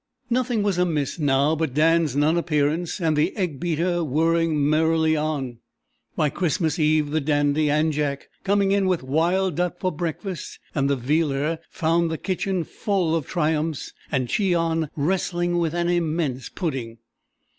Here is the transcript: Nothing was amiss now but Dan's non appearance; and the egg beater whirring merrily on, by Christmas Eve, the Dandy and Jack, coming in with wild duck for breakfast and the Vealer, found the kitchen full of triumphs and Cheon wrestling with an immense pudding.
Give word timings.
Nothing 0.31 0.63
was 0.63 0.79
amiss 0.79 1.19
now 1.19 1.55
but 1.55 1.75
Dan's 1.75 2.15
non 2.15 2.35
appearance; 2.35 2.99
and 2.99 3.15
the 3.15 3.37
egg 3.37 3.59
beater 3.59 4.03
whirring 4.03 4.67
merrily 4.67 5.15
on, 5.15 5.59
by 6.15 6.31
Christmas 6.31 6.79
Eve, 6.79 7.11
the 7.11 7.21
Dandy 7.21 7.69
and 7.69 7.93
Jack, 7.93 8.27
coming 8.43 8.71
in 8.71 8.87
with 8.87 9.03
wild 9.03 9.53
duck 9.57 9.79
for 9.79 9.91
breakfast 9.91 10.57
and 10.73 10.89
the 10.89 10.95
Vealer, 10.97 11.59
found 11.69 12.09
the 12.09 12.17
kitchen 12.17 12.63
full 12.63 13.15
of 13.15 13.27
triumphs 13.27 13.93
and 14.11 14.27
Cheon 14.27 14.89
wrestling 14.95 15.59
with 15.59 15.75
an 15.75 15.87
immense 15.87 16.49
pudding. 16.49 16.97